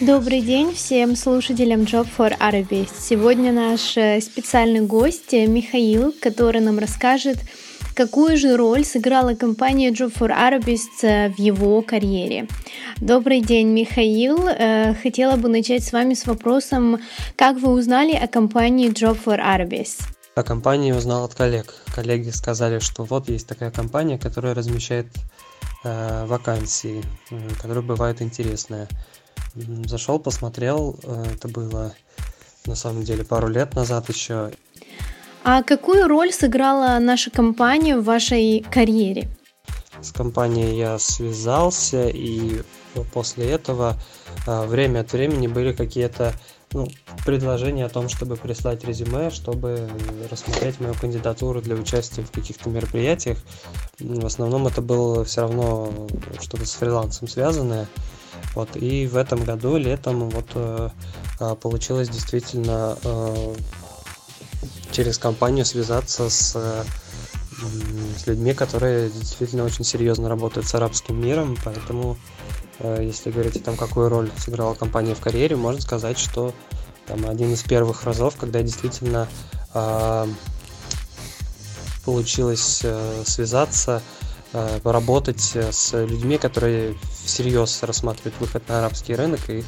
Добрый 0.00 0.40
день 0.40 0.74
всем 0.74 1.16
слушателям 1.16 1.82
Job 1.82 2.06
for 2.16 2.36
Arabist. 2.38 2.92
Сегодня 3.00 3.52
наш 3.52 3.96
э, 3.96 4.20
специальный 4.20 4.80
гость 4.80 5.32
э, 5.32 5.46
Михаил, 5.46 6.12
который 6.20 6.60
нам 6.60 6.78
расскажет, 6.78 7.38
какую 7.94 8.36
же 8.36 8.56
роль 8.56 8.84
сыграла 8.84 9.34
компания 9.34 9.90
Job 9.90 10.12
for 10.12 10.30
Arabist 10.30 11.02
э, 11.02 11.30
в 11.30 11.38
его 11.38 11.80
карьере. 11.82 12.46
Добрый 12.98 13.40
день, 13.40 13.68
Михаил. 13.68 14.38
Хотела 15.02 15.36
бы 15.36 15.48
начать 15.48 15.84
с 15.84 15.92
вами 15.92 16.14
с 16.14 16.26
вопросом, 16.26 17.00
как 17.36 17.58
вы 17.58 17.70
узнали 17.70 18.14
о 18.14 18.28
компании 18.28 18.90
Job 18.90 19.18
for 19.24 19.38
Arabist? 19.38 20.02
О 20.34 20.42
компании 20.42 20.92
узнал 20.92 21.24
от 21.24 21.34
коллег. 21.34 21.74
Коллеги 21.94 22.30
сказали, 22.30 22.80
что 22.80 23.04
вот 23.04 23.28
есть 23.28 23.46
такая 23.46 23.70
компания, 23.70 24.18
которая 24.18 24.54
размещает 24.54 25.06
вакансии, 25.84 27.04
э, 27.30 27.48
которые 27.60 27.82
бывают 27.82 28.22
интересные. 28.22 28.88
Зашел, 29.54 30.18
посмотрел, 30.18 30.96
э, 31.02 31.24
это 31.34 31.48
было 31.48 31.94
на 32.66 32.74
самом 32.74 33.02
деле 33.04 33.24
пару 33.24 33.48
лет 33.48 33.74
назад 33.74 34.08
еще. 34.08 34.50
А 35.44 35.62
какую 35.62 36.08
роль 36.08 36.32
сыграла 36.32 36.98
наша 37.00 37.30
компания 37.30 37.98
в 37.98 38.04
вашей 38.04 38.64
карьере? 38.70 39.28
С 40.00 40.12
компанией 40.12 40.76
я 40.76 40.98
связался, 40.98 42.08
и 42.08 42.62
после 43.12 43.50
этого 43.50 43.96
э, 44.46 44.66
время 44.66 45.00
от 45.00 45.12
времени 45.12 45.46
были 45.46 45.72
какие-то 45.72 46.34
ну, 46.72 46.88
предложение 47.24 47.86
о 47.86 47.88
том, 47.88 48.08
чтобы 48.08 48.36
прислать 48.36 48.84
резюме, 48.84 49.30
чтобы 49.30 49.88
рассмотреть 50.30 50.80
мою 50.80 50.94
кандидатуру 50.94 51.62
для 51.62 51.76
участия 51.76 52.22
в 52.22 52.30
каких-то 52.30 52.68
мероприятиях. 52.68 53.38
В 54.00 54.26
основном 54.26 54.66
это 54.66 54.82
было 54.82 55.24
все 55.24 55.42
равно 55.42 56.08
что-то 56.40 56.66
с 56.66 56.72
фрилансом 56.72 57.28
связанное. 57.28 57.86
Вот, 58.54 58.76
и 58.76 59.06
в 59.06 59.16
этом 59.16 59.44
году, 59.44 59.76
летом, 59.76 60.28
вот 60.30 60.46
э, 60.54 60.88
а, 61.40 61.54
получилось 61.54 62.08
действительно 62.08 62.98
э, 63.02 63.54
через 64.90 65.18
компанию 65.18 65.64
связаться 65.64 66.28
с, 66.28 66.84
с 68.16 68.26
людьми, 68.26 68.54
которые 68.54 69.10
действительно 69.10 69.64
очень 69.64 69.84
серьезно 69.84 70.28
работают 70.28 70.66
с 70.66 70.74
арабским 70.74 71.20
миром, 71.20 71.56
поэтому 71.64 72.16
Э, 72.78 72.98
если 73.02 73.30
говорить 73.30 73.56
о 73.56 73.60
том, 73.60 73.76
какую 73.76 74.08
роль 74.08 74.30
сыграла 74.36 74.74
компания 74.74 75.14
в 75.14 75.20
карьере, 75.20 75.56
можно 75.56 75.80
сказать, 75.80 76.18
что 76.18 76.52
там 77.06 77.28
один 77.28 77.52
из 77.52 77.62
первых 77.62 78.04
разов, 78.04 78.36
когда 78.36 78.62
действительно 78.62 79.28
э, 79.74 80.26
получилось 82.04 82.80
э, 82.82 83.22
связаться, 83.24 84.02
э, 84.52 84.80
поработать 84.82 85.56
с 85.56 85.92
людьми, 85.92 86.38
которые 86.38 86.96
всерьез 87.24 87.82
рассматривают 87.82 88.40
выход 88.40 88.68
на 88.68 88.80
арабский 88.80 89.14
рынок 89.14 89.40
и 89.48 89.64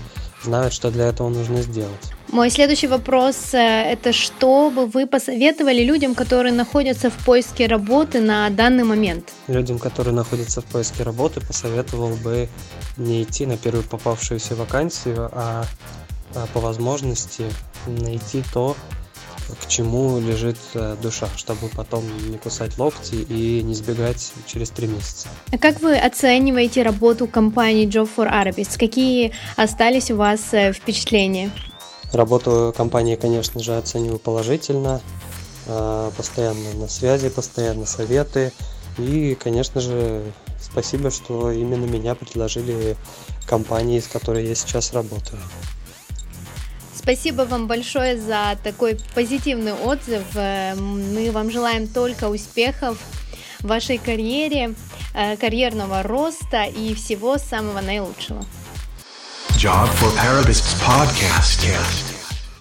знают, 0.46 0.72
что 0.72 0.90
для 0.90 1.06
этого 1.08 1.28
нужно 1.28 1.62
сделать. 1.62 2.12
Мой 2.32 2.50
следующий 2.50 2.88
вопрос 2.88 3.54
э,– 3.54 3.58
это 3.92 4.12
что 4.12 4.70
бы 4.70 4.86
вы 4.86 5.06
посоветовали 5.06 5.84
людям, 5.84 6.14
которые 6.14 6.52
находятся 6.52 7.10
в 7.10 7.24
поиске 7.24 7.66
работы 7.66 8.20
на 8.20 8.50
данный 8.50 8.84
момент? 8.84 9.32
Людям, 9.48 9.78
которые 9.78 10.14
находятся 10.14 10.60
в 10.60 10.64
поиске 10.64 11.02
работы, 11.02 11.40
посоветовал 11.40 12.16
бы 12.24 12.48
не 12.96 13.22
идти 13.22 13.46
на 13.46 13.56
первую 13.56 13.84
попавшуюся 13.84 14.54
вакансию, 14.54 15.28
а, 15.32 15.64
а 16.34 16.46
по 16.54 16.60
возможности 16.60 17.44
найти 17.86 18.42
то, 18.52 18.76
к 19.60 19.68
чему 19.68 20.18
лежит 20.18 20.56
э, 20.74 20.96
душа, 21.00 21.28
чтобы 21.36 21.68
потом 21.68 22.04
не 22.30 22.38
кусать 22.38 22.78
локти 22.78 23.14
и 23.14 23.62
не 23.62 23.74
сбегать 23.74 24.32
через 24.46 24.70
три 24.70 24.88
месяца. 24.88 25.28
А 25.52 25.58
как 25.58 25.80
вы 25.80 25.96
оцениваете 25.96 26.82
работу 26.82 27.26
компании 27.26 27.86
Job 27.86 28.08
for 28.14 28.30
Arabist? 28.30 28.78
Какие 28.78 29.32
остались 29.56 30.10
у 30.10 30.16
вас 30.16 30.40
э, 30.52 30.72
впечатления? 30.72 31.50
Работу 32.12 32.72
компании, 32.76 33.16
конечно 33.16 33.60
же, 33.62 33.76
оцениваю 33.76 34.18
положительно. 34.18 35.00
Э, 35.66 36.10
постоянно 36.16 36.72
на 36.74 36.88
связи, 36.88 37.28
постоянно 37.28 37.86
советы. 37.86 38.52
И, 38.98 39.36
конечно 39.40 39.80
же, 39.80 40.22
спасибо, 40.60 41.10
что 41.10 41.50
именно 41.50 41.84
меня 41.84 42.14
предложили 42.14 42.96
компании, 43.46 44.00
с 44.00 44.06
которой 44.06 44.46
я 44.46 44.54
сейчас 44.54 44.92
работаю. 44.92 45.40
Спасибо 47.06 47.42
вам 47.42 47.68
большое 47.68 48.20
за 48.20 48.58
такой 48.64 48.98
позитивный 49.14 49.74
отзыв. 49.74 50.24
Э, 50.34 50.74
мы 50.74 51.30
вам 51.30 51.52
желаем 51.52 51.86
только 51.86 52.28
успехов 52.28 52.98
в 53.60 53.68
вашей 53.68 53.98
карьере, 53.98 54.74
э, 55.14 55.36
карьерного 55.36 56.02
роста 56.02 56.64
и 56.64 56.96
всего 56.96 57.38
самого 57.38 57.80
наилучшего. 57.80 58.44
Job 59.50 59.88
for 60.00 60.12
podcast. 60.82 62.15